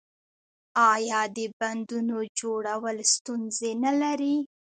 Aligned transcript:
آیا 0.91 1.21
د 1.37 1.37
بندونو 1.59 2.17
جوړول 2.39 2.97
ستونزې 3.13 3.71
نلري؟ 3.83 4.35